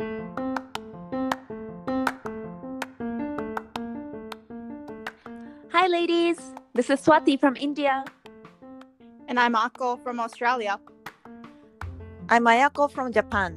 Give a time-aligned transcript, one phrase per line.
[0.00, 0.06] Hi,
[5.88, 6.38] ladies.
[6.72, 8.04] This is Swati from India.
[9.26, 10.78] And I'm Akko from Australia.
[12.28, 13.56] I'm Ayako from Japan.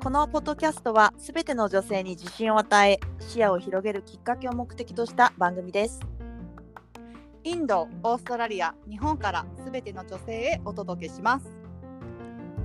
[0.00, 5.98] このポッドキャストはすべての女性に自信を与え、視野を広げるきっかけを目的とした番組です。
[7.42, 11.48] インド、オーストラリア、日本からすべての女性へお届けします。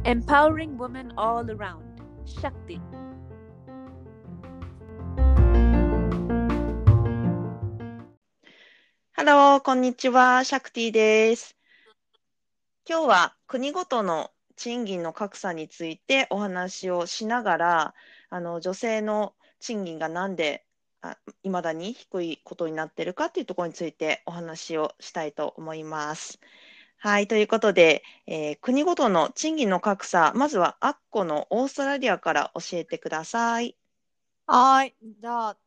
[0.04, 1.93] Empowering women all around.
[2.26, 2.80] Shakti.
[9.12, 11.58] Hello、こんにちは、シャクティです。
[12.88, 17.96] 今日は国ごとの賃金の格差についてお話をしながら、
[18.30, 20.66] あの女性の賃金がなんで
[21.44, 26.40] いまだに低いことになってるかというところについてお話をしたいと思います。
[27.04, 33.76] はい、ということで、えー国ごとの賃金の格差、まずはアッコのオーストラリアから教えてください。
[34.48, 34.96] はい。
[35.20, 35.58] じゃあ、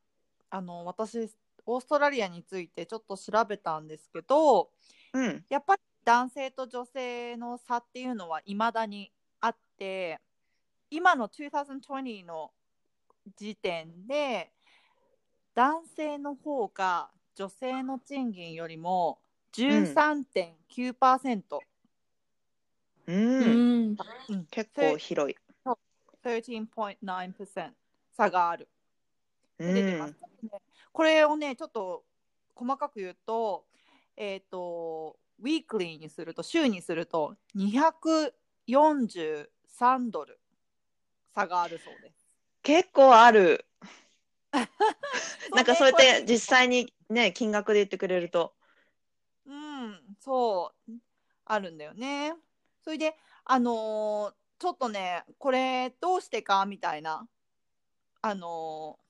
[0.48, 1.30] あの、私、
[1.66, 4.70] オーストラリアについてちょっと調べたんですけど、
[5.12, 9.12] うん、やっぱり男性と女性の差っていうのは未だに
[9.42, 10.18] あって、
[10.90, 12.50] 今の2020の
[13.36, 14.50] 時点で、
[15.54, 19.18] 男性の方が女性の賃金よりも
[19.52, 21.60] 13.9%、
[23.08, 23.96] うん、Mm.
[24.28, 25.36] うん結構広い。
[26.24, 27.70] 13.9%
[28.16, 28.68] 差がある。
[29.58, 30.16] う出てますん、
[30.92, 32.04] これをね、ちょっと
[32.54, 33.64] 細かく言うと、
[34.16, 40.40] えっ、と、ウィークリーにすると、週にすると、243ドル
[41.34, 42.16] 差があるそうです。
[42.62, 43.66] 結構ある。
[45.54, 48.54] なんかそうやって実際にね、金額で言ってくれると。
[49.86, 50.92] うん、そう、
[51.44, 52.34] あるんだよね。
[52.82, 57.28] それで、あのーちょっとね、これどうしてかみたいな、
[58.22, 59.06] あのー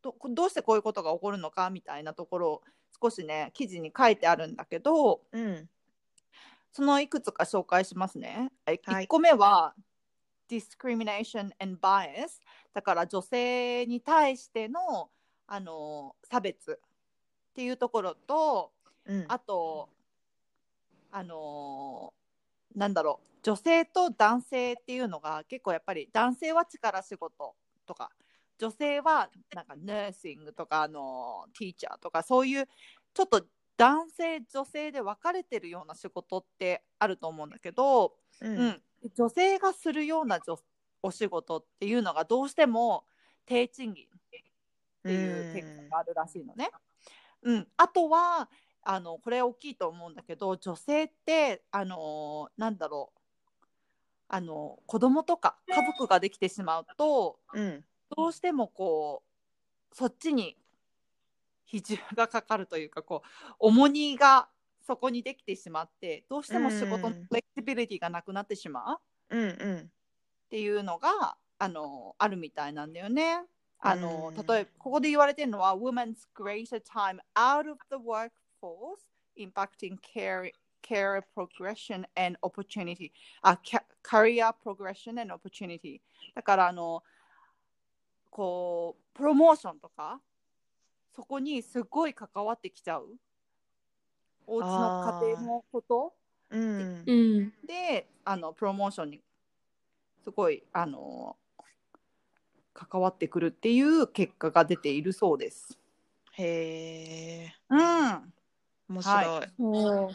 [0.00, 2.62] どどうしてこういうことが起こるのかみたいなところを
[3.02, 5.68] 少しね、記事に書いてあるんだけど、うん、
[6.72, 8.50] そのいくつか紹介しますね。
[8.64, 9.74] はいはい1個目は、
[10.48, 12.40] discrimination and bias。
[12.72, 15.10] だから女性に対しての、
[15.46, 18.72] あのー差別っていうところと、
[19.04, 19.90] うん、あと、
[21.10, 27.54] あのーなんだろう、女性と男性っていうのが結構やっぱり男性は力仕事
[27.86, 28.10] とか、
[28.58, 32.68] 女性はなんかナーシングとか、あのーティーチャーとか、そういう
[33.14, 33.42] ちょっと
[33.76, 38.82] 男性、女性で分かれてるような仕事ってあると思うんだけど、う、うんん、
[39.16, 40.56] 女性がするような女
[41.02, 43.04] お仕事っていうのがどうしても
[43.46, 44.08] 低賃金っ
[45.04, 46.70] ていう結果があるらしいのね。
[47.42, 48.48] うん、あとは
[48.82, 53.18] あのこれ大きいと思うんだけど女性ってあのなんだろう
[54.28, 57.84] あの子供とか家族ができてしまうとうん、
[58.16, 60.56] どうしてもこうそっちに
[61.64, 64.48] 比重がかかるというかこう重荷が
[64.86, 69.00] そこにできてしまってどうしても仕事のうんフレキシビリティがなくなってしま
[69.30, 69.36] う。
[69.36, 69.84] うん、うん、っ
[70.48, 73.42] ていうのがあのあるみたいなんだよね。
[73.80, 78.30] あのうん例えばここで言われてるのは Women's greater time out of the workforce
[79.36, 80.50] impacting care,
[80.82, 83.12] career progression and opportunity.
[83.42, 86.00] あ ca- career progression and opportunity.
[86.34, 87.02] だからあの
[88.30, 90.20] こうプロモーションとか
[91.14, 93.16] そこにすごい関わってきちゃう。
[94.46, 96.14] お家の家庭のこと。
[96.50, 97.50] うん、Mm.
[97.66, 99.20] であのプロモーションに
[100.24, 101.36] すごいあの
[102.72, 105.78] 関わってくるっていう結果が出ているそうです。
[106.32, 108.32] へえ、うん、
[108.88, 109.24] 面白い。
[109.24, 110.10] は Oh.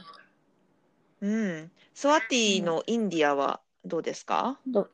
[1.21, 4.59] うん、スワティのインディアはどうですか？
[4.67, 4.89] ど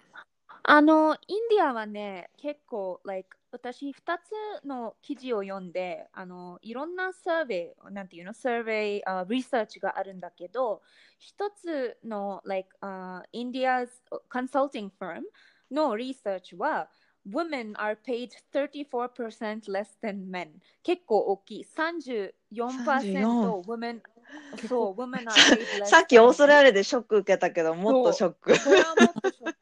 [0.64, 3.94] あの、インディアはね、結構、like、私、2
[4.62, 10.84] つの記事を読んで、あの、いろんなサーベイ、なんていうの、サーベイ、uh, リサーチがあるんだけど、
[11.18, 13.88] 一つの、like、uh, India's
[14.30, 15.22] consulting firm
[15.72, 16.90] のリサーチは、
[17.32, 20.50] Women are paid 34% less than men.
[20.84, 21.68] 結構大きい。
[21.78, 22.32] 34%
[23.66, 24.02] women,
[24.68, 28.54] そう、women are paid less さっきオーストラリリアでショック受けたけど、もっとショック。
[28.64, 29.58] これはもっとショック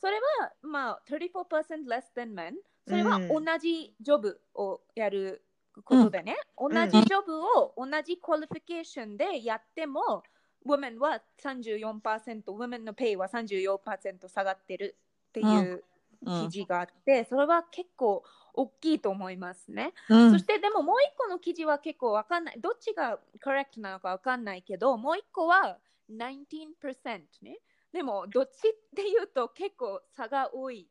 [0.00, 2.54] それは、まあ、34% less than men。
[2.88, 5.44] それはうん同じ job をやる
[5.84, 10.22] ことでね、同じ job を同じ qualification でやっても、
[10.66, 14.96] women は34%、women のペイは34%下がってる
[15.28, 15.84] っていう
[16.24, 18.22] 記事があって、それは結構
[18.54, 19.92] 大きいと思いますね。
[20.08, 22.60] うんそしてでももう一個の記事は結構わかんない。
[22.60, 25.78] どっちが correct なのかわかんないけど、もう一個は
[26.10, 27.58] 19%ね。
[27.92, 30.88] でもどっちっていうと結構差が多い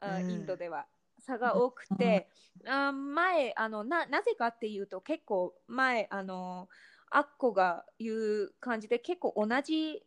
[0.00, 0.86] あうんインドでは
[1.20, 2.28] 差が多くて、
[2.66, 6.68] あ前あのななぜかっていうと結構前あの
[7.10, 10.02] アッコが言う感じで結構同じ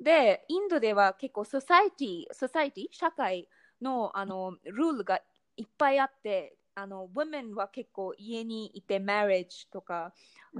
[0.00, 3.48] でインドでは結構ソサイティソサイティ社会
[3.80, 5.20] のあのルールが
[5.56, 10.12] いっぱいあってあの women は結構家にいて marriage とか、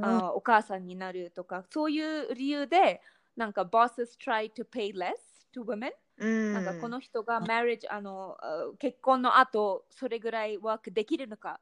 [0.02, 3.00] あお母さんになるとかそういう理由で
[3.36, 5.12] なんか bosses try to pay less
[5.54, 6.52] to women うん。
[6.54, 11.60] なんかこの人が marriage あのあ結婚の後それぐらいワークできるのか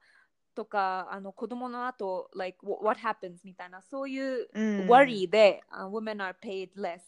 [0.55, 4.87] とかあの子供の後 like wh- what happens みたいなそういううん。
[4.87, 7.00] worry で、あ women are paid less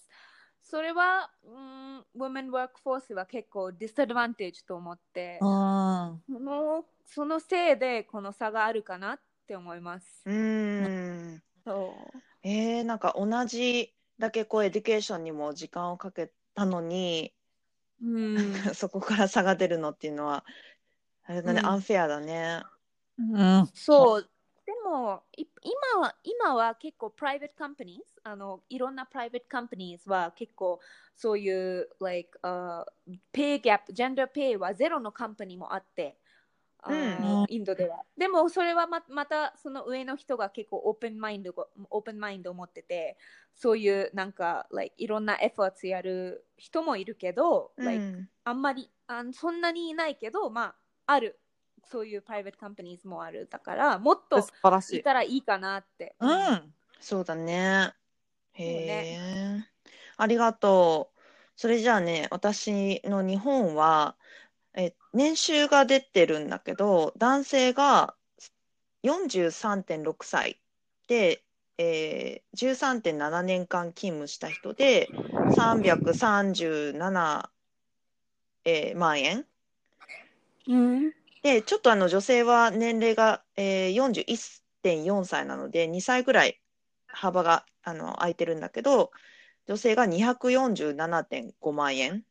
[0.71, 10.23] それは、うん、women workforce は結構 disadvantage と思って、うんそのそのせいでこの差があるかなって思います。
[10.27, 17.33] うんそうえー、なんか同じだけこう education にも時間をかけたのに、
[18.03, 20.45] うん、 そこから差が出るのっていうのは
[21.25, 22.63] あれだね、うんアンフェアだね。
[23.19, 24.31] うんそう。
[24.69, 30.79] でも、い今は、今は結構、 private companies、あの、いろんな private companies は結構、
[31.17, 32.85] そういう、like、uh,
[33.33, 36.19] pay gap、 gender pay はゼロの company もあって、
[36.87, 38.05] うんインドでは。
[38.19, 43.17] でも、それはままた、その上の人が結構オープンマインドが、オープンマインドを持ってて、
[43.55, 50.75] そういう、なんか、like、いろんなエフォーツやる人もいるけど、う like んあんまりあそんなにいないけど、ま
[51.07, 51.41] あ、ある。
[51.91, 53.49] そういうプライベートカンパニーズもある。
[53.51, 54.99] だから、もっと素晴らしい。
[54.99, 56.15] いたらいいかなって。
[56.21, 57.93] うんそうだね。
[58.53, 59.19] へえ、
[60.17, 61.19] ありがとう。
[61.57, 64.17] それじゃあね、私の日本は、
[64.75, 68.15] え、年収が出てるんだけど、男性が
[69.03, 70.61] 43.6歳
[71.07, 71.45] で、
[71.79, 75.09] えー、13.7年間勤務した人で、
[75.49, 77.51] 337、
[78.65, 79.47] えー万円。
[80.67, 81.13] うん。
[81.43, 83.95] で、ちょっとあの女性は年齢が、えー、
[84.83, 86.61] 41.4歳なので、2歳ぐらい
[87.07, 89.11] 幅があの空いてるんだけど、
[89.67, 92.25] 女性が247.5万円。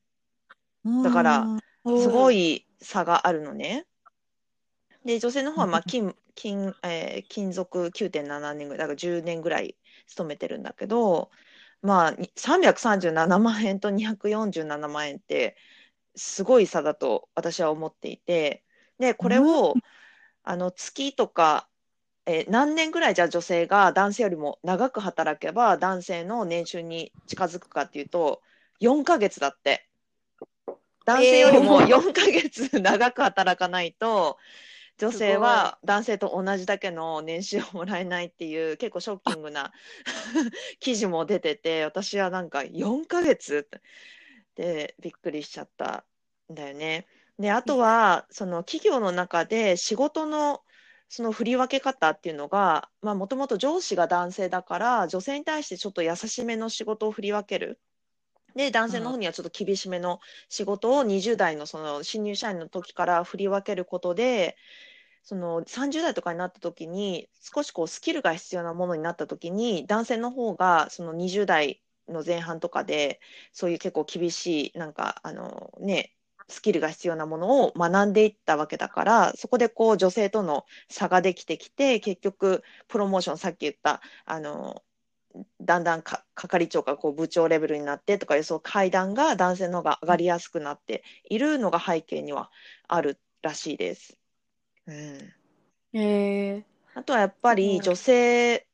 [1.04, 1.46] だから
[1.86, 3.86] すごい差があるのね。
[5.06, 9.76] で、女性の方はまあ勤勤、えー勤続9.7年ぐらい、だから10年ぐらい
[10.08, 11.32] 勤めてるんだけど、
[11.82, 15.56] まあ、に337万円と247万円って
[16.16, 18.64] すごい差だと私は思っていて、
[19.00, 19.76] で、これを、
[20.44, 21.68] あの月とか、
[22.26, 28.42] えー何年ぐらいじゃあ女性が男性よりも長く働けば男性の年収に近づくかっていうと
[28.82, 29.88] 4ヶ月だって。
[31.06, 34.38] 男性よりもえー4ヶ月 長く働かないと
[34.98, 39.72] 女性は男性と同じだけの年収をもらえないっていう結構ショッキングな
[40.80, 43.82] 記事も出てて私はなんか4ヶ月っ
[44.56, 46.04] てびっくりしちゃった
[46.52, 47.08] んだよね。
[47.40, 50.62] であとはその企業の中で仕事の
[51.10, 57.80] その振り分け方っていうのがまあもともと上司が男性だから女性に対してちょっと優しめの仕事を振り分ける。
[58.56, 60.20] で男性の方にはちょっと厳しめの
[60.50, 64.58] 仕事を20代のその新入社員の時から振り分けることで
[65.22, 73.20] その30代とかになった時に少しこうスキルが必要なものになった時に男性の方がその20代の前半とかで
[73.54, 76.17] そういう結構厳しいなんかあのね
[76.50, 84.84] スキルが必要なものを学んでいったわけだからそこでこう女性との差ができてきて結局プロモーションさっき言ったあの
[85.62, 92.52] だんだんか係長がこう部長レベルになってとかいうそう階段が男性の方が上がりやすくなっているのが背景には
[92.88, 94.18] あるらしいです。
[94.86, 95.34] うん
[95.94, 96.00] へ
[96.58, 96.66] え。
[96.94, 98.68] あとはやっぱうんり女性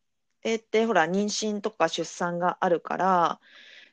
[0.48, 3.39] ってほら妊娠とか出産があるから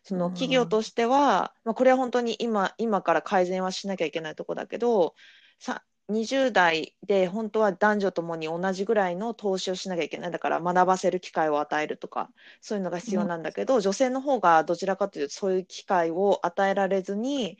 [0.02, 5.14] そのうん企業としては、まあ、これは本当に今今から改善はしなきゃいけないとこだけど
[5.58, 10.30] さ20代で本当は男女ともに同じぐらいの投資をしなきゃいけない。
[10.32, 12.30] だから学ばせる機会を与えるとか
[12.60, 17.58] そういうのが必要なんだけど、女性の方がどちらかというとそういう機会を与えられずに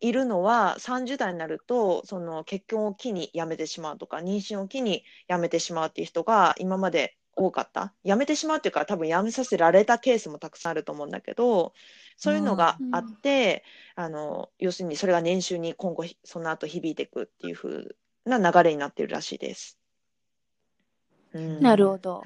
[0.00, 7.92] いるのは30代になるとその結婚を機に辞めてしまうとか妊娠を機に辞めてしまうっていう人が今まで多かった？
[8.04, 11.72] 辞めてしまうっていうか多分辞めさせられたケースもたくさんあると思うんだけど
[12.16, 13.64] そういうのがあって、
[13.96, 19.78] あの要するにそれが年収に今後ひその後響いていくっていう風な流れになってるらしいです。
[21.32, 22.22] うんなるほど。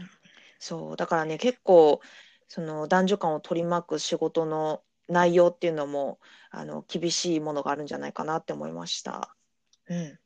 [0.59, 2.01] そうだからね結構
[2.49, 6.19] その男女間を取り巻く仕事の内容っていうのも
[6.51, 9.35] あの厳しいものがあるんじゃないかなって思いました。
[9.89, 10.19] うん、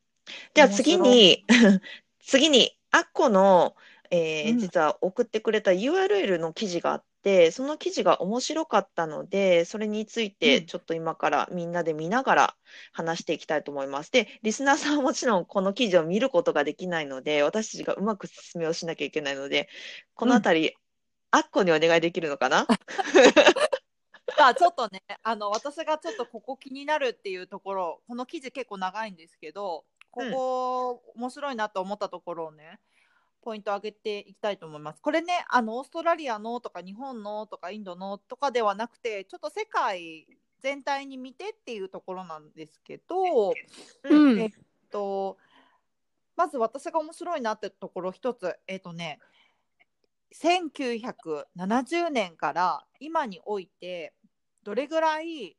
[0.55, 1.45] では次に
[2.25, 3.77] 次にアッコの、
[4.11, 4.59] えーうん。
[4.59, 10.67] 実は送ってくれた URL の記事があって、その記事が面白かったので、それについてうん。
[10.67, 12.57] ちょっと今からみんなで見ながら
[12.93, 14.11] 話していきたいと思います。
[14.13, 19.69] で、リスナーさんはもちろんこの記事を見ることができないので、私たちがうまく説明をしなきゃいけないので、
[20.15, 20.75] このあたり、
[21.31, 22.67] あっこにお願いできるのかな？
[24.37, 32.81] さあ ちょっとねあの私がちょっとここ気になるっていうところこの記事結構長いんですけどここ、面白いなと思ったところをね
[33.43, 35.01] ポイント上げていきたいと思います。
[35.01, 40.27] これねあのオーストラリアのとか日本のとかインドのとかではなくてちょっと世界
[40.61, 43.53] 全体に見てっていうところなんですけど、
[44.05, 44.51] うんえっ
[44.91, 45.39] と
[46.37, 49.19] まず私が面白いなってところ一つえっとね
[50.35, 54.15] 1970年から今において
[54.63, 55.57] どれぐらい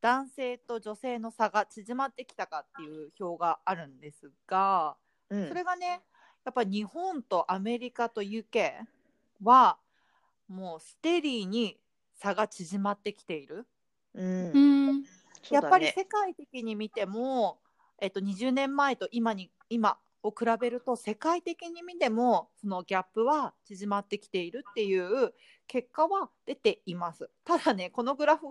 [0.00, 4.96] 男性と女性の差が縮まってきたかっていう表があるんですが
[5.30, 6.02] うんそれがね
[6.44, 8.72] やっぱ日本とアメリカと UK
[9.42, 9.78] は
[10.48, 11.78] もうステディに
[12.14, 13.66] 差が縮まってきている。
[14.14, 15.04] うんうん
[15.50, 15.86] やっぱり。
[15.92, 17.58] 世界的に見ても、
[18.00, 25.32] えっと、20年前と今に今を比べると世界的に見てもそのギャップは縮まってきているっていう
[25.66, 27.30] 結果は出ています。
[27.44, 28.46] ただねこのグラフ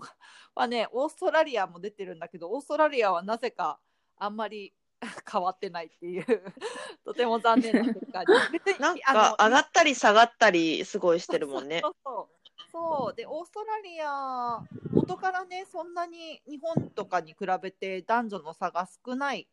[0.55, 3.79] はねオーストラリアも出てるんだけどオーストラリアはなぜか
[4.17, 4.73] あんまり
[5.31, 6.25] 変わってないっていう
[7.05, 8.27] とても残念な結果に。
[8.79, 11.89] なんか上がったり下がったりすごいしてるもんねそ。
[11.89, 12.37] うそう
[12.71, 14.59] そうでオーストラリア
[14.91, 19.47] 元からねそんなに日本とかに比べて男女の差が少ない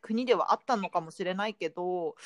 [0.00, 2.16] 国ではあったのかもしれないけど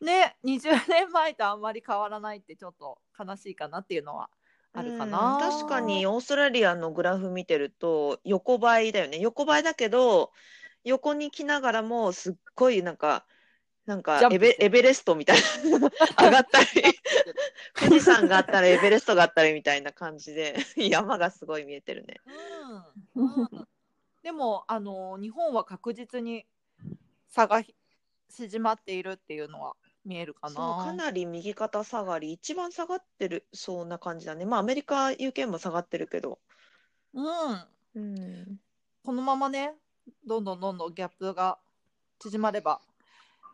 [0.00, 4.30] ね20年前とあんまり変わらないってちょっと悲しいかなっていうのは
[4.72, 5.34] あるかな。
[5.34, 10.32] うん確かにオーストラリアのグラフ見てると横ばいだよね横ばいだけど
[10.84, 13.24] 横に来ながらもすっごいなんか
[13.86, 15.78] なんかエベエベレストみたいな
[16.24, 16.66] 上がったり
[17.74, 22.16] 富士山があったらエベレストがあったりみたいな感じで山がすごい見えてるね。
[23.14, 23.26] うん。
[23.26, 23.68] うん。
[24.22, 26.46] でもあの日本は確実に
[27.28, 27.62] 差が
[28.28, 30.54] 縮まっているっていうのは見えるかな。
[30.54, 34.44] かなり右肩下がり一番下がってるそうな感じだね。
[34.44, 36.38] まあアメリカ UK も下がってるけど、
[37.14, 37.66] うん。
[37.94, 38.60] うん。
[39.04, 39.74] このままね
[40.26, 41.58] どんどんどんどんギャップが
[42.18, 42.80] 縮まれば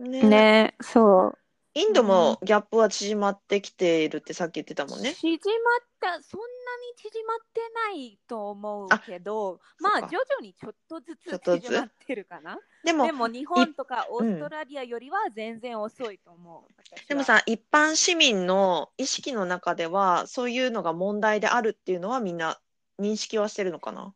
[0.00, 1.38] ねねそう。
[1.74, 5.12] インドもギャップは縮まってきているってさっき言ってたもんね。
[5.12, 12.58] 縮まった、そんなに縮まってないと思うけど、まあ徐々にちょっとずつちょっとずつ縮まってるかな。
[12.82, 16.72] でもでも日本とかオーストラリアよりは全然遅いと思う。
[16.78, 22.58] 私はでもさ、一般市民の意識の中では、そういうのが問題であるっていうのはみんな
[22.98, 24.14] 認識はしてるのかな？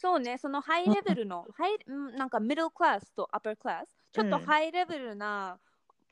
[0.00, 4.42] そうね、そのハイレベルの、ハイうんなんかミドルクラスとアッパークラス、ちょっとうん。
[4.44, 5.58] ハイレベルな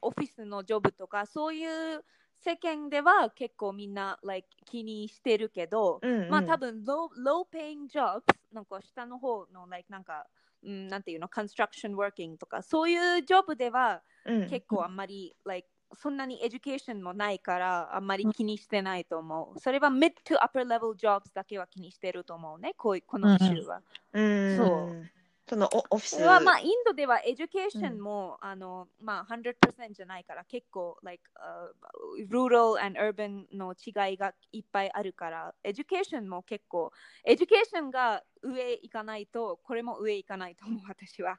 [0.02, 1.64] オフィスのジョブとか、そうい
[1.94, 6.30] う世間では結構みんな、like、気にしてるけど、うんうん。
[6.30, 10.26] まあ多分 low, low paying jobs なんか下の方の like なんか、
[10.64, 14.48] うん、なんていうの construction working とかそういうジョブではうん。
[14.48, 19.60] 結構あんまり、like そんなに education もないからあんまり気にしてないと思う。
[19.60, 22.74] それは mid to upper level jobs だけは気にしてると思うね。
[22.76, 23.82] こういうこの州は。
[24.12, 25.16] うんそう
[25.48, 36.90] そのオオフィスはまあインドでは education も、あのまあ100%じゃないから結構 like、uh, rural and urban の違いがいっぱいあるから education も結構
[37.24, 41.38] education が上行かないとこれも上行かないと思う私は。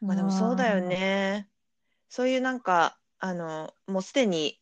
[0.00, 1.48] まあでもそうだよね。
[2.08, 4.60] そういうなんか、あの、もうすでに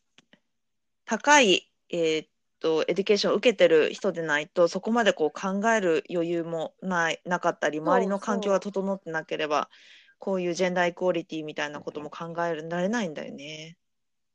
[1.06, 2.28] 高い、えーっ
[2.60, 9.70] と、 education を受けてる人でないと、そこまでこう考える余裕もない、なかったり、周りの環境が整ってなければ、
[10.18, 13.78] こういう gender equality みたいなことも考えられないんだよね。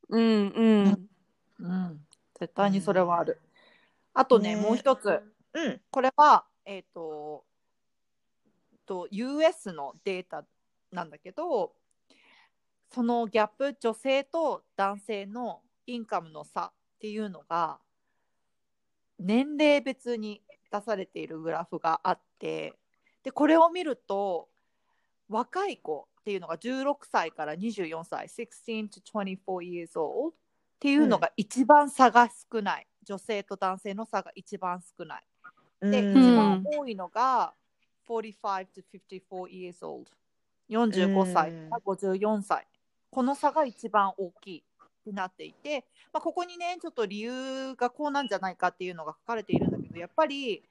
[0.09, 1.09] うんうん。
[1.59, 1.99] うん、
[2.39, 3.39] 絶対にそれはある。
[4.15, 5.21] あとねねもう一つ
[5.53, 5.81] うん。
[5.91, 7.45] これはえっ、と
[8.87, 10.43] と US のデータ
[10.91, 11.73] なんだけど
[12.95, 17.77] そのギャップ女性と男性の income の差っていうのが
[19.19, 22.73] 年齢別に出されているグラフがあって
[23.23, 24.47] でこれを見ると
[25.29, 30.33] 若い子っていうのが16歳から24歳16 to 24 years old
[30.75, 35.23] っていうのが一番差が少ない、女性と男性の差が一番少ない。
[35.81, 36.17] で、うん。
[36.17, 37.53] 一番多いのが
[38.07, 38.83] 45 to
[39.29, 40.11] 54 years old。
[40.69, 42.67] 45歳から54歳。
[43.15, 50.61] この差が一番大きいってなっていて、まあ、ここにね、ちょっと理由がこうなんじゃないかっていうのが書かれているんだけど、やっぱり、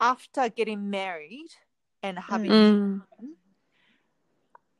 [0.00, 1.46] after getting married
[2.02, 3.04] and having、うん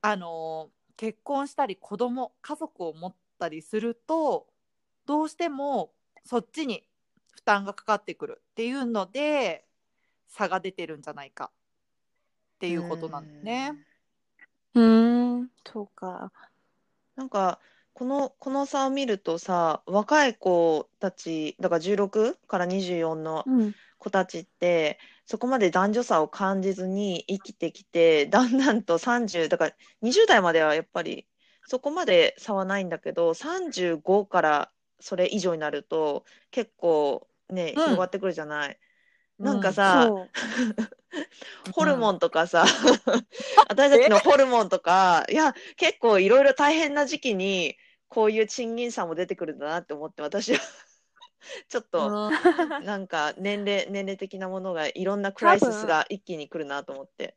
[0.03, 4.47] あの結婚したり子供家族を持ったりすると
[5.05, 5.93] どうしても
[6.25, 6.85] そっちに
[7.33, 9.67] 負担がかかってくるっていうので
[10.27, 11.51] 差が出てるんじゃないか
[12.57, 13.75] っていうことなんだよね。
[14.75, 16.33] うん、そうか。
[17.17, 17.61] なんか
[17.93, 31.27] このこの差を見るとさ若い子たちだから16から24のうん、子たちってそこまで男女差を感じずに生きてきてだんだんと30だから20代まではやっぱり
[31.67, 38.79] そこまで差はないんだけど35からそれ以上になると結構ねうん広がってくるじゃない？
[39.41, 40.11] なんかさ。
[41.75, 42.65] ホルモンとかさ、
[43.69, 47.77] 私たちのホルモンとか、いや、結構いろいろ大変な時期に、
[48.09, 50.61] こういう賃金差も出てくるんだなって思って、私は。
[51.69, 52.85] ちょっと、うん。
[52.85, 57.35] なんか年齢、年齢的なものが、いろんなクライシスが一気に来るなと思って。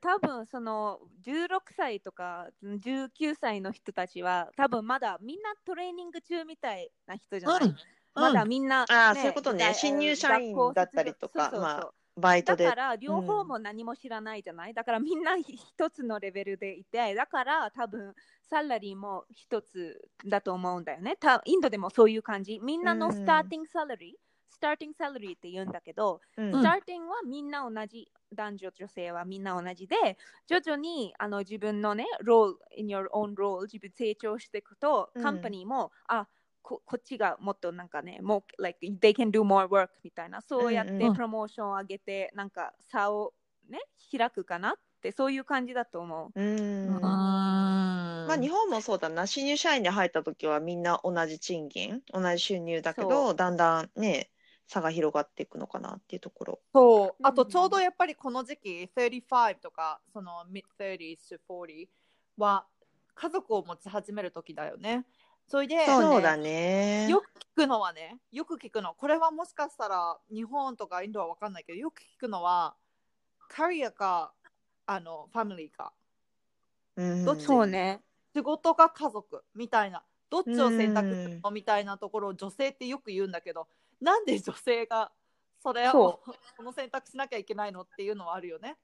[0.00, 7.76] 多分その16歳とか19歳の人たちは多分まだみんなトレーニング中みたいな人じゃない、うん
[8.20, 9.64] まだみんな、あーそういうことね。
[9.64, 12.64] だ新入社員だったりとかまあバイトで。
[12.64, 12.76] だか。
[12.76, 21.16] ら両方も何も知らないじゃない、だからみんな一つのレベルでいてだから多分サラリーも一つだと思うんだよね。
[21.16, 22.58] たインドでもそういう感じ。
[22.62, 23.12] みんなのうん。
[23.12, 24.14] スターティングサラリー、
[24.50, 26.52] スターティングサラリーって言うんだけど、うん。
[26.52, 35.22] スターティングはみんな同じ男女女性はみんな同じで徐々にあの自分のねロール in your own role 自分成長していくと、うん。
[35.22, 36.26] カンパニーもあ
[36.68, 43.32] ここっちがもっとなんかねもう like they can do more work みたいなそうやってプロモーションを上げてなんか差を
[43.70, 43.80] ね
[44.14, 46.38] 開くかなってそういう感じだと思う。
[46.38, 47.00] うん。
[47.00, 49.26] ままあ日本もそうだな。
[49.26, 54.30] 新入社員で入った時はみんな同じ賃金、同じ収入だけそど、だんだんね、
[54.66, 56.60] 差が広がっていくのかなっていうところ。
[56.74, 61.88] そうあとうんちょうどやっぱりこの時期35とかその mid-30s to 40
[62.36, 62.66] は
[63.14, 65.04] 家族を持ち始める時だよね。
[65.48, 67.08] それでそうねそうだね。
[67.08, 67.24] よく
[67.56, 72.74] 聞くのはねよく聞くのこれはもしかしたら日本とかインドは分かんないけどよく聞くのは
[73.48, 74.32] カリアか
[74.86, 75.92] あのファミリーか
[76.96, 78.00] うんどっちそうね。
[78.36, 83.66] 仕事か家族みたいなどっちを選択すうんるのみたいなところを女性ってよく言うんだけど
[84.00, 85.10] なんで女性が
[85.62, 88.76] それをそこの選択しなきゃいけないのっていうのはあるよね。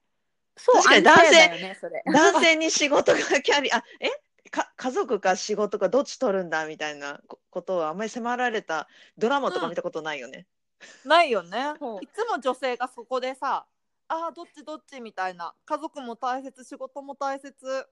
[0.57, 2.01] そう男性ねそれ。
[2.05, 4.09] 男性に仕事がキャリア、あ、え
[4.51, 10.45] か家族か仕事かどっち取るんだみたいなこことをあんまり迫られたドラマとか見たことないよね。
[11.05, 11.73] ないよね。
[12.01, 13.65] いつも女性がそこでさ
[14.07, 17.87] あーどっちどっちみたいな家族も大切仕事も大切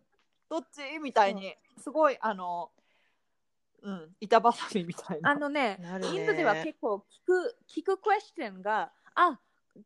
[0.49, 2.71] どっちみたいにすごいあの
[3.81, 5.31] うん板挟みみたいな。
[5.31, 9.39] あのねインドでは結構聞く聞くクエスチョンがあ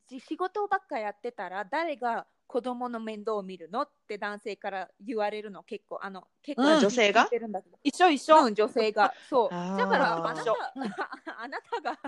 [0.08, 8.46] じ仕事ばっかやってたら誰が子供の面倒を見るのって男性から言われるの結構あの結構うん女性が聞いてるんだけど一緒一緒。
[8.46, 10.54] うん、女性がそうだからあなた
[11.40, 12.00] あなたが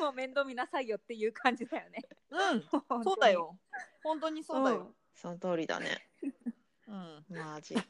[0.00, 2.62] もう面倒見なさいよっていう感じだよねうん、
[3.02, 3.58] そうだよ。
[4.02, 4.94] 本当にそうだよ。
[5.14, 6.06] その通りだね。
[6.86, 7.24] うん。
[7.28, 7.74] マジ。
[7.74, 7.84] うん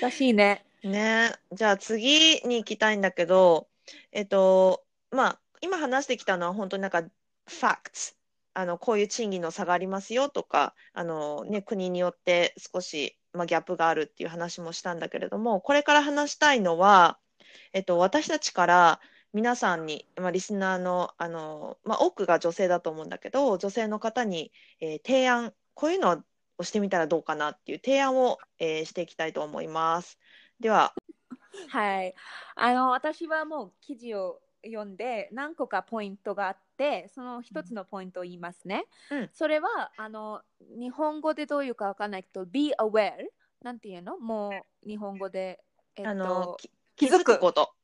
[0.00, 3.68] 難しいねねじゃあ次に行きたいんだけど、
[4.12, 7.02] えっと、まあ、今話してきたのは本当になんか、
[7.46, 8.16] facts。
[8.54, 17.18] あの、こういう賃金の差がありますよとか、あのね、国によって少し、まあ、ギャップがあるっていう話もしたんだけれども、これから話したいのは、
[17.72, 19.00] えっと、私たちから
[19.32, 26.22] 皆さんに、まあ、リスナーの、あの、まあ、多くが女性だと思うんだけど、女性の方に、えー提案、こういうの
[26.58, 30.18] をしてみたらどうかなっていう提案を、えーしていきたいと思います。
[30.58, 30.92] では、
[31.68, 32.14] はい
[32.54, 39.30] あの私はもう記事を読んで何個かポイントがあってその一つのポイントを言いますね、うん。
[39.32, 40.42] それはあの
[40.78, 43.12] 日本語でどういうかわかんないけど be aware
[43.62, 44.18] なんていうの？
[44.18, 44.50] も
[44.84, 45.60] う日本語で、
[45.96, 47.38] えっと、あの、き気づく。
[47.38, 47.74] こと。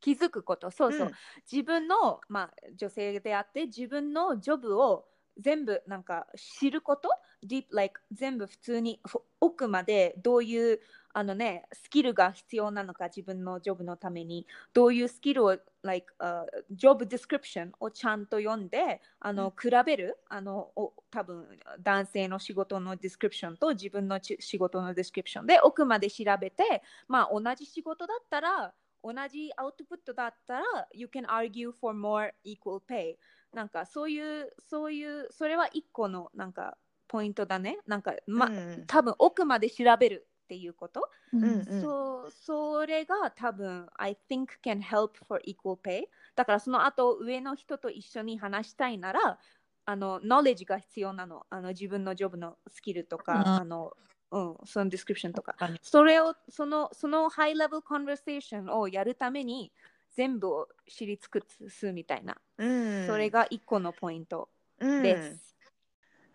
[0.00, 0.70] 気づくこと。
[0.70, 1.12] そうそう、うん。
[1.50, 5.06] 自分の、まあ、女性であって自分のジョブを
[5.38, 7.08] 全部なんか知ること
[7.46, 10.80] ？Deep like 全部普通にふ奥までどういう
[11.12, 14.46] あのねスキルが必要なのか自分のジョブのために。
[14.72, 16.44] どういうスキルを like、uh,
[16.74, 20.18] job description をちゃんと読んであの、比べる。
[20.28, 21.46] あのお多分
[21.80, 33.16] 男性の仕事の description と自分のち仕事の description で奥まで調べてまあ同じ仕事だったら同じアウトプットだったら you can argue for more equal pay
[33.52, 36.76] なんかそういうそういうそれは一個のなんか
[37.10, 37.78] ポイントだね。
[37.88, 38.84] なんかま、うん。
[38.86, 41.80] 多分奥まで調べるっていうこと、うんうん。
[41.80, 49.38] そうそれが多分 I think can help for equal pay だからその後上の人と一緒に話したいなら
[49.84, 51.46] あの knowledge が必要なの。
[51.50, 53.46] あの自分のジョブのスキルとか、うん。
[53.46, 53.92] あの
[54.32, 59.72] うん、その description とかそれをそのその high level conversation をやるために
[60.14, 64.48] 全部を知り尽くすみたいな、うん、それが一個のポイント
[64.80, 65.02] うん。
[65.02, 65.49] です。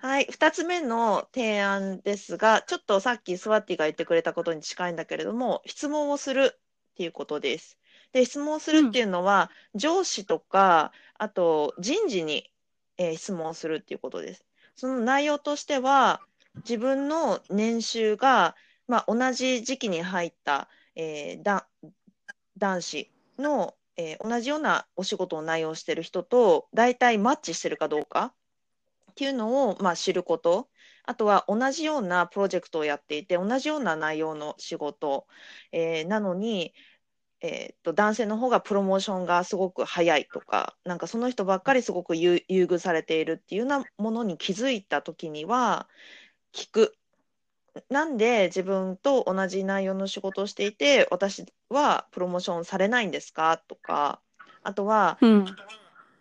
[0.07, 7.79] はい、2つ目の提案ですが、ちょっとさっきスワッティが言ってくれたことに近いんだけれども、質問をするっていうことです。
[8.11, 12.51] で、質問するっていうのは、上司とか、あと人事に、
[12.99, 14.45] えー質問するっていうことです。
[14.75, 16.21] その内容としては、
[16.57, 18.55] 自分の年収が、
[18.87, 21.63] まあ、同じ時期に入った、えー
[22.57, 28.35] 男子の、えー同じようなお仕事の内容してる人と大体マッチしてるかどうか
[29.15, 30.67] っていうのを、まあ、知ること。
[31.05, 35.25] あとは同じようなプロジェクトをやっていて、同じような内容の仕事、
[35.71, 36.73] えーなのに、
[37.39, 45.87] えーっと、男性の方がプロモーションがすごく早いとか、なんかその人ばっかりすごく優優遇されているっていうようなものに気づいたときには、
[46.53, 46.95] 聞く。
[47.89, 53.61] なんで自分と同じ内容の仕事をしていて、私はプロモーションされないんですか？
[53.67, 54.21] とか、
[54.63, 55.45] あとは、うん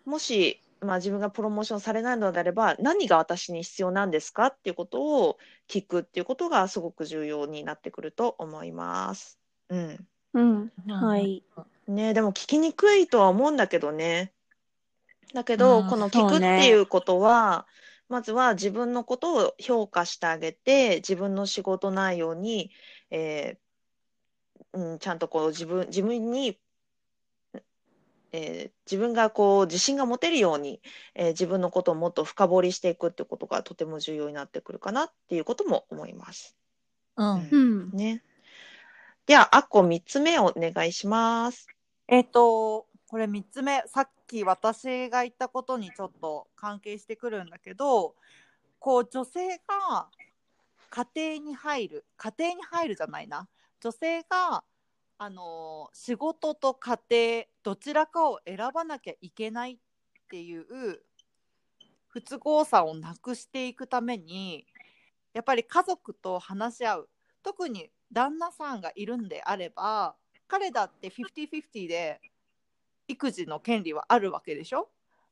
[0.04, 9.38] もし、まあ、自分がプロモーションされないのであれば、何が私に必要なんですかっていうことを聞くっていうことがすごく重要になってくると思います。
[9.68, 10.06] うん。
[10.34, 11.44] うんはい
[11.86, 14.32] ね、でも聞きにくいとは思うんだけどね。
[15.32, 17.66] だけど、うんこの聞くっていうことは、
[18.08, 22.70] まずは自分のことを評価してあげて、自分の仕事内容に、
[23.10, 23.64] えー
[24.74, 26.58] うん、ちゃんとこう自分、自分に、
[28.34, 30.80] えー自分がこう自信が持てるように、
[31.14, 36.56] えー自分のことをもっと深掘りしていくってことがとても重要になってくるかなっていうことも思います。
[37.16, 38.22] うんうんね。
[39.26, 41.68] では、あっこ3つ目お願いします。
[42.08, 48.16] えっ、とこれ3つ目さっき私が言ったことにちょっと関係してくるんだけど
[48.80, 50.08] こう女性が
[50.90, 53.48] 家庭に入る家庭に入るじゃないな
[53.80, 54.64] 女性が
[55.18, 59.76] あの仕事と家庭どちらかを選ばなきゃいけないっ
[60.28, 61.00] ていう
[62.08, 64.66] 不都合さをなくしていくために
[65.32, 67.08] やっぱり家族と話し合う
[67.42, 70.14] 特に旦那さんがいるんであれば
[70.46, 72.20] 彼だって50-50で
[73.08, 74.88] 育児の権利はあるわけでしょ？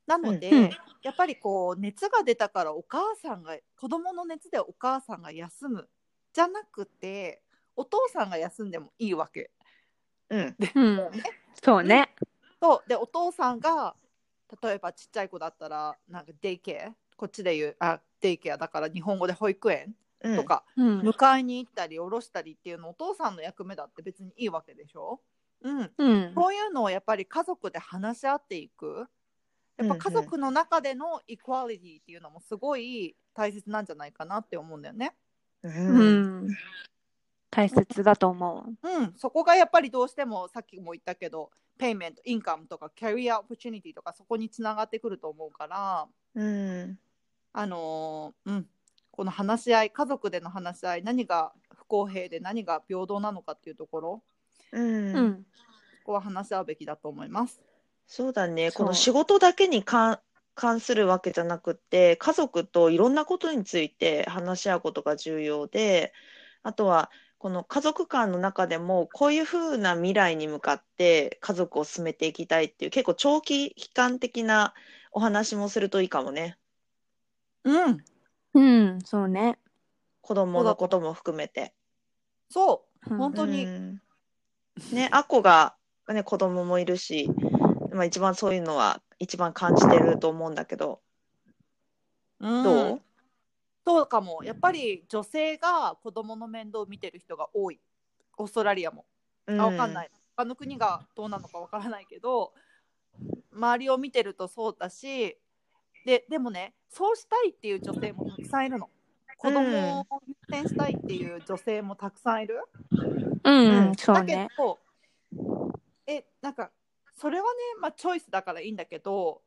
[0.07, 0.71] なので、うん
[1.03, 5.89] やっぱりこう熱が出たからお母さんが子供の熱でお母さんが休む
[6.33, 7.43] じゃなくて
[7.75, 9.51] お父さんが休んでもいいわけ。
[10.33, 10.57] うん。
[10.75, 11.11] うん。
[11.63, 12.09] そうね。
[12.61, 12.89] そう。
[12.89, 13.95] でお父さんが
[14.63, 16.93] 例えばちっちゃい子だったらなんかデイケア？
[17.17, 19.95] こっちで言うあデイケアだから日本語で保育園？
[20.23, 20.37] うん。
[20.37, 21.01] とか、うん。
[21.01, 25.21] 迎えに行ったり降ろしたりっていうのお父さんの役目だって別にいいわけでしょ？
[25.63, 26.33] うん、うん。
[26.35, 29.07] そういうのをやっぱり家族で話し合っていく。
[29.79, 35.17] やっぱ家族の中でのイクアリティっていうのもすごい大切なんじゃないかなって思うんだよね。
[35.63, 36.49] ううんん
[37.53, 38.89] 大切だと思う。
[38.89, 46.09] うん、そこがやっぱりどうしてもさっきも言ったけどペイメントインカムとかキャリアオプチュニティとかそこにつながってくると思うから。
[46.35, 46.99] うん。
[47.53, 48.67] あのーうん
[49.11, 54.23] この話し合い家族での話し合い何が不公平で何が平等なのかっていうところ
[54.73, 55.17] うん。
[55.17, 55.35] うん
[56.05, 57.61] ここは話し合うべきだと思います。
[58.07, 58.73] そうだね。
[58.73, 60.21] この仕事だけに関
[60.55, 66.13] 関するわけじゃなくって、家族といろんなことについて話し合うことが重要で、
[66.63, 67.11] あとは、
[67.43, 74.75] この家族間の中でも、こういうふうな未来に向かって家族を進めていきたいっていう、結構長期期間的な
[75.11, 76.57] お話もするといいかもね。
[77.65, 78.05] うん、
[78.55, 79.59] うんそうね。
[80.21, 81.75] 子供のことも含めて。
[82.49, 83.11] そう。
[83.11, 83.19] うん。
[83.19, 83.67] 本当に。
[83.67, 84.01] うん。
[84.93, 85.75] ね、アッコが、
[86.09, 87.29] ね、子供もいるし、
[87.93, 91.01] まあ、一番そういうのは一番感じてると思うんだけど、
[92.39, 92.63] うん。
[92.63, 93.03] どう？
[93.85, 94.45] そうかも。
[94.45, 97.81] やっぱり女性が子供の面倒を見てる人が多い。
[98.39, 99.05] オーストラリアも。
[99.47, 102.53] あわかんない、他の国がどうなのかわからないけど
[103.53, 105.37] 周りを見てるとそうだし
[106.07, 108.89] ででもねそうしたいっていう女性もたくさんいるの。
[109.39, 112.63] 子供を優先したいっていう女性もたくさんいる、
[113.43, 113.95] うん、うん。
[113.97, 114.79] そうだけねど
[116.07, 116.71] えなんか
[117.17, 117.49] それはね、
[117.81, 119.43] まあ、チョイスだからいいんだけど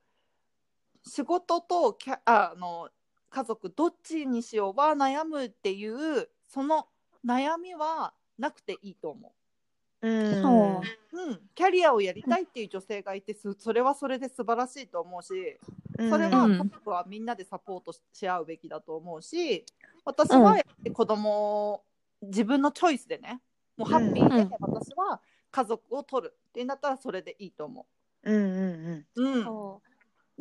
[1.01, 2.89] 仕事とキャあの
[3.35, 6.87] 家族どっちにしようは悩むっていうその
[7.27, 9.33] 悩みはなくていいと思
[10.01, 10.09] う。
[10.09, 10.41] ん。
[10.41, 11.17] そう。
[11.17, 11.21] う。
[11.21, 15.33] うん、キャリアをやりたいっていう女性がいてすそれはそれで素晴らしいと思うし
[15.97, 16.57] それはうん。
[16.57, 19.65] 家族はみんなでサポートしし合うべきだと思うし
[20.05, 20.55] 私は
[20.93, 21.83] 子供を
[22.21, 23.41] 自分のチョイスでね
[23.75, 24.49] もうハッピーでうん。
[24.61, 25.19] 私は
[25.51, 27.85] 家族を取るっていうんだったらそれでいいと思
[28.23, 28.31] う。
[28.31, 29.21] んうんう。
[29.21, 29.81] うん、そ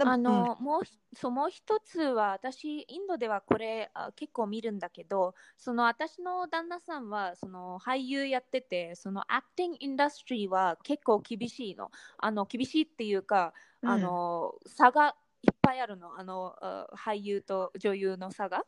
[0.01, 11.91] あの、もうひそうもう一つは私インドではこれあ結構見るんだけどその私の旦那さんはその俳優やっててそのアクティングインダストリーは結構厳しいの。
[12.19, 13.53] あの厳しいっていうか、
[13.83, 13.91] うん。
[13.91, 16.19] あの差がいっぱいあるの。
[16.19, 18.65] あのあ俳優と女優の差が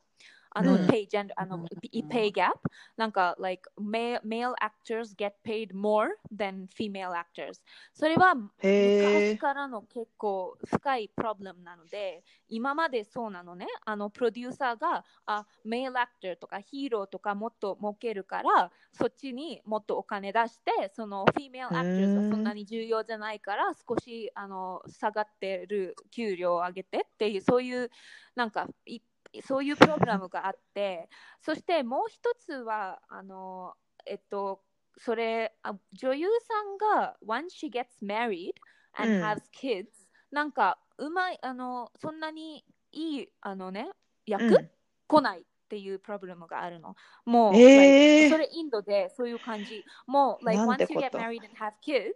[0.56, 0.80] あの、うん。
[0.86, 1.66] pay gender あの、
[2.08, 2.52] pay gap
[2.96, 7.60] なんか like male, male actors get paid more than female actors
[7.92, 8.34] それは。
[8.34, 22.16] 昔からの結構深いプロブレムなので、今までそうなのね、あのプロデューサーがあメイルアクターとかヒーローとかもっと儲けるから、そっちにもっとお金出して、そのフィメイルアクター。
[22.16, 27.90] はそんなに重要じゃないから、少しあの下がってる給料を上げてっていう、そういう
[28.34, 29.00] なんかい
[29.42, 31.09] そういうプログラムがあって、
[31.40, 33.75] そしてもう一つは、あの
[34.07, 34.62] えっと、
[34.99, 38.53] それあ女優さんが once she gets married
[38.99, 39.22] う and ん。
[39.22, 39.87] has kids、
[40.31, 43.90] なんかうまいあのそんなにいいあのね
[44.27, 44.70] 役、うん。
[45.09, 46.96] 来ないっていうプロブレムがあるの。
[47.25, 47.77] もう、えー。
[47.77, 49.85] like それインドでそういう感じ。
[50.07, 52.14] もう like once こ you と？get married and have kids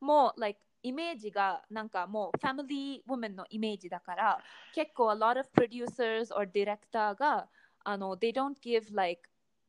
[0.00, 4.38] もう like イメージがなんかもうファミリーウォメンのイメージだから
[4.72, 7.48] 結構 a lot of producers or director が
[7.84, 9.22] あの they don't give like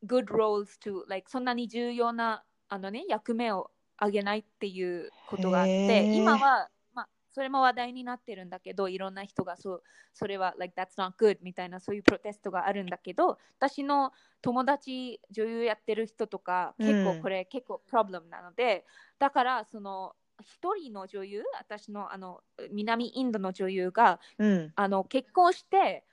[0.06, 6.14] good roles to like そんなに重要なあのね役目をあげないっていうことがあっへてー。
[6.14, 17.04] 今はまあそれも話題になってるんだけどいろんな人がそうそれは like that's not good みたいなそういうプロテストがあるんだけど私の友達女優やってる人とか結うん。
[17.16, 18.86] 構これ結構プロブレムなので、
[19.20, 21.44] だからその一人の女優？
[21.60, 24.74] 私のあの南インドの女優がうん。
[24.76, 26.04] あの結婚して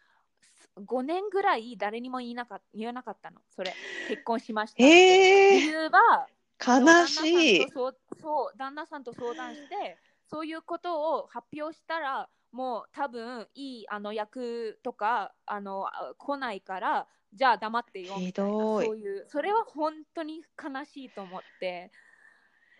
[0.76, 3.40] 5年ぐらい誰にも言いなか言えなかったの。
[3.54, 3.74] それ。
[4.08, 5.60] 結婚しましたって、え。
[5.60, 7.70] 理由はー、悲しい。
[7.70, 7.96] そう
[8.56, 9.98] 旦那さんと相談して
[10.30, 18.50] そういうことを発表したらもう多分いいあの役とかあのあ来ないからじゃあ黙ってよみたいな。
[18.50, 18.86] ひどい。
[18.86, 21.90] そういうそれは本当に悲しいと思って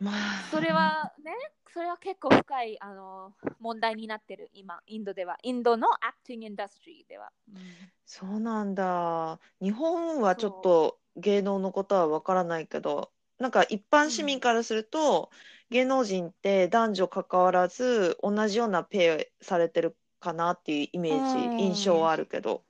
[0.03, 0.15] まあ、
[0.51, 1.33] それはね
[1.73, 5.38] それは結構深いあの問題になってる今インドでは。
[5.43, 9.41] インドのアクティングインダストリーでは、うんそうなんだ。
[9.62, 15.31] 日本はちょっと芸能のことはわからないけど、なんか一般市民からすると、
[15.71, 21.59] 芸能人って男女関わらず同じようなペイされてるかなっていうイメージ、うん。
[21.59, 22.65] 印象はあるけど、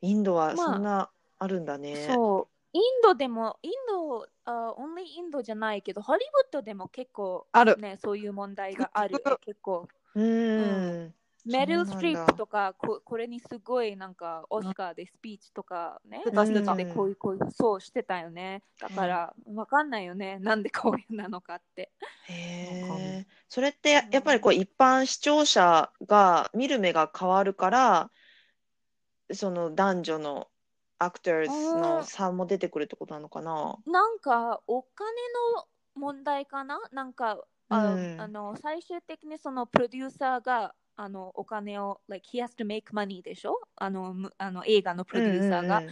[0.00, 1.96] インドはまあそんなあるんだね。
[2.06, 7.76] そうインドでもインドあ only インドじゃないけどハリウッドでも結構ある。
[7.78, 9.88] ねそういう問題がある結構。
[10.14, 11.14] うーん。
[11.46, 18.62] メル・ストリップとかここれにすごいなんかオスカーでスピーチとかね、してたしてたうんでこういうこういうそうしてたよね。
[18.80, 20.38] だからわかんないよね。
[20.40, 21.92] なんでこういうなのかって。
[22.28, 23.26] へ。
[23.48, 28.10] それってやっぱりこう一般視聴者が見る目が変わるから、
[29.32, 30.48] その男女の
[30.98, 31.44] アクター。
[31.44, 33.76] ズの差も出てくるってことなのかな？
[33.86, 35.10] なんかお金
[35.56, 36.78] の問題かな？
[36.92, 38.20] なんかあ,、うん。
[38.20, 43.60] あの最終的にそのプロデューサーがあのお金を、like, he has to make money でしょ？
[43.76, 45.82] あのむあの映画のプロデューサーが、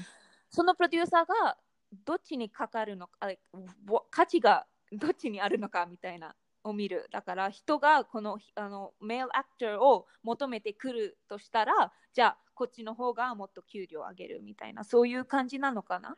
[0.48, 1.56] そのプロデューサーが
[2.04, 3.42] どっちにかかるのか、あ like,
[3.88, 7.08] わ価値がどっちにあるのかみたいなを見る。
[7.10, 16.16] だから人がこのあのメールアクターを求めてくるとしたら、じゃあこっちの方がもっと給料上げるみたいな、そういう感じなのかな？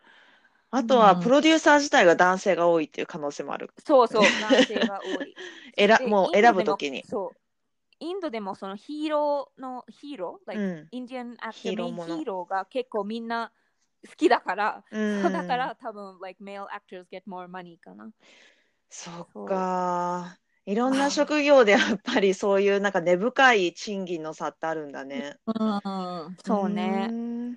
[0.70, 3.70] あとはうんプロデューサー自体が男性が多いっていう可能性もある。
[3.78, 5.35] そうそう、 男性が多い。
[5.74, 7.02] で選もう選ぶときに。
[7.07, 7.37] そう。
[7.98, 13.50] インドでもそのヒーローのヒーロー、like うんインディアンアクタヒーメインーローものヒーローが結構みんな
[14.07, 18.11] 好きだから、うんそうだから多分、like male actors get more money かな。
[18.90, 20.37] そっか。
[20.66, 25.37] いろんな職業でやっぱりそういうなんか根深い賃金の差ってあるんだね。
[25.46, 26.37] うん。
[26.44, 27.07] そうね。
[27.09, 27.53] ん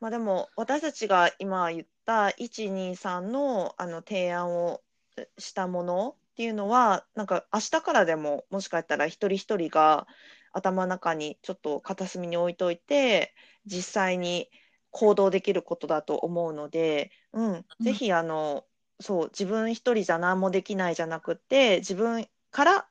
[0.00, 4.80] まあでも私たちが今言った123のあの提案を
[5.38, 10.06] したものっていうのはなんか明日からでももしかしたら一人一人が
[10.52, 13.34] 頭の中にちょっと片隅に置いといて
[13.66, 14.48] 実際に
[14.90, 18.64] 行動できることだと思うので、うん、ぜひあの
[19.00, 22.88] そう自分一人じゃ何もできないじゃなくて自分から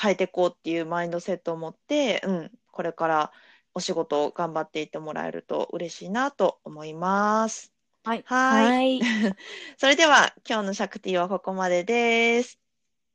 [0.00, 3.32] 変えていこうっていうマインドセットを持って、うん、これから
[3.74, 7.72] お仕事を頑張っていってもらえると嬉しいなと思います。
[8.04, 8.98] はいはい。
[8.98, 9.02] い。
[9.78, 12.58] それでは今日のシャクティはここまでです。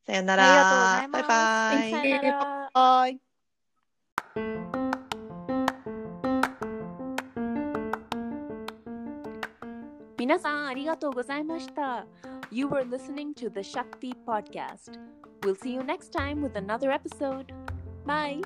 [0.05, 0.43] さよなら。
[0.43, 1.91] ありがとうございます。
[1.91, 2.21] バイ
[2.73, 3.26] バイ。
[10.26, 12.06] 皆さんありがとうございました。
[12.50, 14.98] You were listening to the Shakti podcast.
[15.42, 17.52] We'll see you next time with another episode.
[18.06, 18.42] Bye.